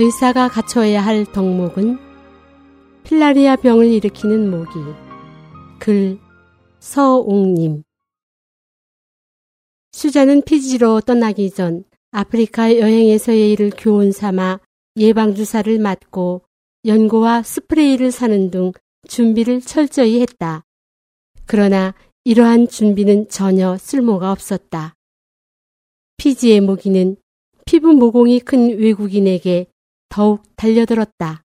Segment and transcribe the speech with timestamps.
[0.00, 1.98] 의사가 갖춰야 할 덕목은
[3.02, 4.78] 필라리아 병을 일으키는 모기.
[5.80, 6.20] 글
[6.78, 7.82] 서옥님.
[9.90, 14.60] 수자는 피지로 떠나기 전 아프리카 여행에서의 일을 교훈 삼아
[14.96, 16.42] 예방주사를 맞고
[16.86, 18.70] 연고와 스프레이를 사는 등
[19.08, 20.64] 준비를 철저히 했다.
[21.44, 21.92] 그러나
[22.22, 24.94] 이러한 준비는 전혀 쓸모가 없었다.
[26.18, 27.16] 피지의 모기는
[27.64, 29.66] 피부 모공이 큰 외국인에게
[30.08, 31.44] 더욱 달려들었다.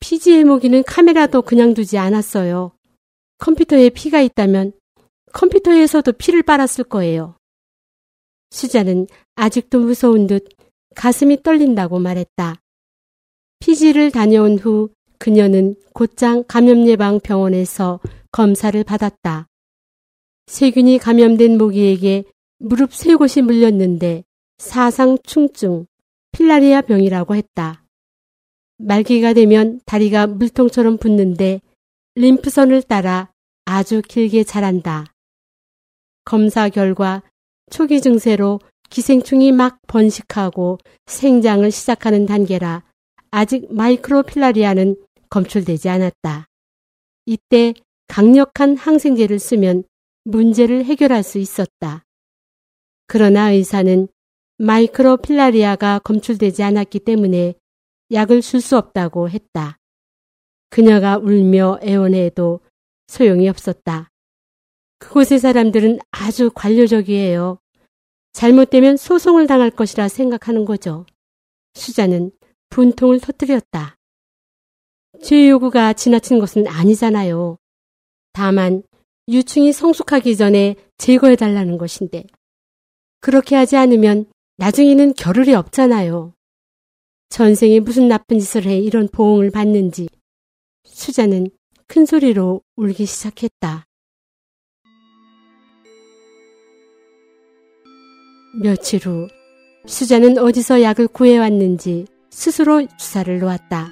[0.00, 2.72] 피지의 모기는 카메라도 그냥 두지 않았어요.
[3.38, 4.72] 컴퓨터에 피가 있다면
[5.32, 7.36] 컴퓨터에서도 피를 빨았을 거예요.
[8.50, 10.48] 수자는 아직도 무서운 듯
[10.94, 12.60] 가슴이 떨린다고 말했다.
[13.60, 18.00] 피지를 다녀온 후 그녀는 곧장 감염예방 병원에서
[18.32, 19.46] 검사를 받았다.
[20.46, 22.24] 세균이 감염된 모기에게
[22.58, 24.24] 무릎 세 곳이 물렸는데
[24.58, 25.86] 사상 충증,
[26.32, 27.84] 필라리아 병이라고 했다.
[28.78, 31.60] 말기가 되면 다리가 물통처럼 붓는데
[32.16, 33.30] 림프선을 따라
[33.64, 35.14] 아주 길게 자란다.
[36.24, 37.22] 검사 결과
[37.70, 42.82] 초기 증세로 기생충이 막 번식하고 생장을 시작하는 단계라
[43.30, 44.96] 아직 마이크로필라리아는
[45.30, 46.46] 검출되지 않았다.
[47.24, 47.72] 이때
[48.08, 49.84] 강력한 항생제를 쓰면
[50.24, 52.04] 문제를 해결할 수 있었다.
[53.06, 54.08] 그러나 의사는
[54.62, 57.54] 마이크로필라리아가 검출되지 않았기 때문에
[58.12, 59.76] 약을 줄 수 없다고 했다.
[60.70, 62.60] 그녀가 울며 애원해도
[63.08, 64.10] 소용이 없었다.
[65.00, 67.58] 그곳의 사람들은 아주 관료적이에요.
[68.32, 71.06] 잘못되면 소송을 당할 것이라 생각하는 거죠.
[71.74, 72.30] 수자는
[72.68, 73.96] 분통을 터뜨렸다.
[75.24, 77.58] 죄 요구가 지나친 것은 아니잖아요.
[78.32, 78.84] 다만
[79.28, 82.24] 유충이 성숙하기 전에 제거해달라는 것인데
[83.20, 86.34] 그렇게 하지 않으면 나중에는 겨를이 없잖아요.
[87.30, 90.08] 전생에 무슨 나쁜 짓을 해 이런 보응을 받는지
[90.84, 91.48] 수자는
[91.86, 93.86] 큰 소리로 울기 시작했다.
[98.62, 99.28] 며칠 후
[99.86, 103.90] 수자는 어디서 약을 구해왔는지 스스로 주사를 놓았다.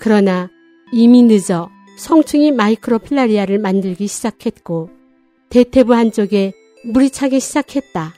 [0.00, 0.50] 그러나
[0.92, 4.90] 이미 늦어 성충이 마이크로필라리아를 만들기 시작했고
[5.50, 6.52] 대퇴부 한쪽에
[6.84, 8.12] 물이 차기 시작했다.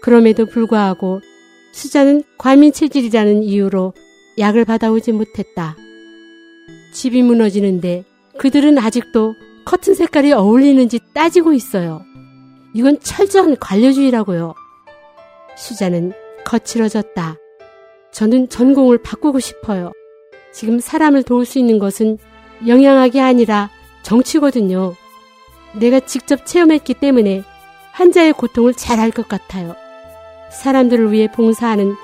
[0.00, 1.20] 그럼에도 불구하고
[1.72, 3.92] 수자는 과민 체질이라는 이유로
[4.38, 5.76] 약을 받아오지 못했다.
[6.92, 8.04] 집이 무너지는데
[8.38, 12.02] 그들은 아직도 커튼 색깔이 어울리는지 따지고 있어요.
[12.74, 14.54] 이건 철저한 관료주의라고요.
[15.56, 16.12] 수자는
[16.44, 17.36] 거칠어졌다.
[18.12, 19.92] 저는 전공을 바꾸고 싶어요.
[20.52, 22.18] 지금 사람을 도울 수 있는 것은
[22.66, 23.70] 영양학이 아니라
[24.02, 24.94] 정치거든요.
[25.74, 27.42] 내가 직접 체험했기 때문에
[27.92, 29.74] 환자의 고통을 잘 알 것 같아요.
[30.50, 31.94] 사람들을 위해 봉사하는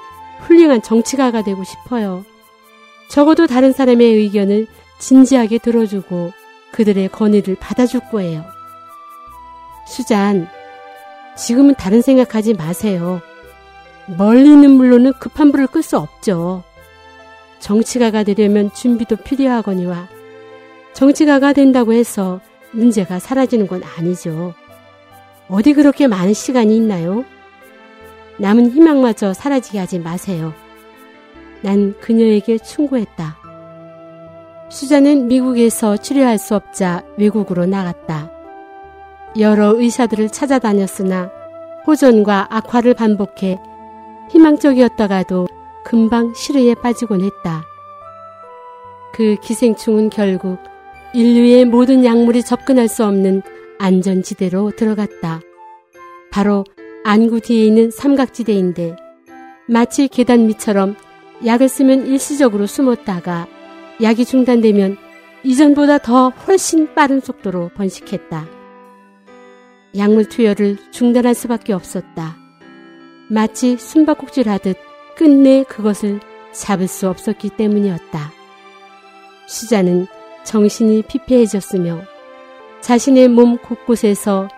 [0.40, 2.24] 훌륭한 정치가가 되고 싶어요.
[3.08, 4.66] 적어도 다른 사람의 의견을
[4.98, 6.32] 진지하게 들어주고
[6.72, 8.44] 그들의 건의를 받아줄 거예요.
[9.86, 10.48] 수잔,
[11.36, 13.20] 지금은 다른 생각하지 마세요.
[14.06, 16.62] 멀리 있는 물로는 급한 불을 끌 수 없죠.
[17.60, 20.08] 정치가가 되려면 준비도 필요하거니와
[20.94, 22.40] 정치가가 된다고 해서
[22.72, 24.54] 문제가 사라지는 건 아니죠.
[25.48, 27.24] 어디 그렇게 많은 시간이 있나요?
[28.42, 30.52] 남은 희망마저 사라지게 하지 마세요.
[31.60, 33.36] 난 그녀에게 충고했다.
[34.68, 38.32] 수자는 미국에서 치료할 수 없자 외국으로 나갔다.
[39.38, 41.30] 여러 의사들을 찾아다녔으나
[41.86, 43.60] 호전과 악화를 반복해
[44.30, 45.46] 희망적이었다가도
[45.84, 47.64] 금방 실의에 빠지곤 했다.
[49.12, 50.58] 그 기생충은 결국
[51.14, 53.42] 인류의 모든 약물이 접근할 수 없는
[53.78, 55.40] 안전지대로 들어갔다.
[56.32, 56.64] 바로
[57.04, 58.96] 안구 뒤에 있는 삼각지대인데
[59.66, 60.94] 마치 계단 밑처럼
[61.44, 63.48] 약을 쓰면 일시적으로 숨었다가
[64.00, 64.96] 약이 중단되면
[65.42, 68.46] 이전보다 더 훨씬 빠른 속도로 번식했다.
[69.96, 72.36] 약물 투여를 중단할 수밖에 없었다.
[73.28, 74.76] 마치 숨바꼭질 하듯
[75.16, 76.20] 끝내 그것을
[76.52, 78.30] 잡을 수 없었기 때문이었다.
[79.48, 80.06] 수자는
[80.44, 82.02] 정신이 피폐해졌으며
[82.80, 84.48] 자신의 몸 곳곳에서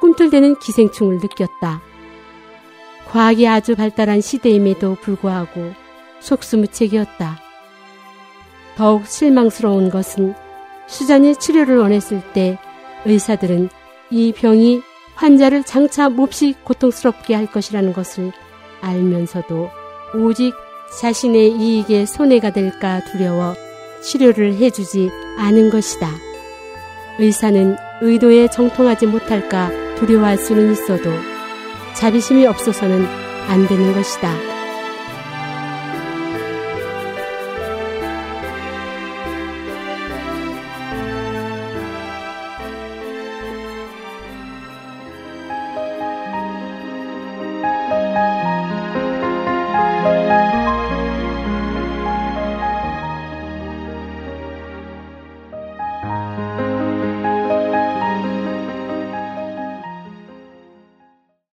[0.00, 1.89] 꿈틀대는 기생충을 느꼈다.
[3.10, 5.72] 과학이 아주 발달한 시대임에도 불구하고
[6.20, 7.38] 속수무책이었다.
[8.76, 10.34] 더욱 실망스러운 것은
[10.86, 12.56] 수잔이 치료를 원했을 때
[13.04, 13.68] 의사들은
[14.10, 14.82] 이 병이
[15.16, 18.32] 환자를 장차 몹시 고통스럽게 할 것이라는 것을
[18.80, 19.70] 알면서도
[20.14, 20.54] 오직
[21.00, 23.54] 자신의 이익에 손해가 될까 두려워
[24.02, 26.08] 치료를 해주지 않은 것이다.
[27.18, 31.10] 의사는 의도에 정통하지 못할까 두려워할 수는 있어도
[31.94, 33.06] 자비심이 없어서는
[33.48, 34.49] 안 되는 것이다.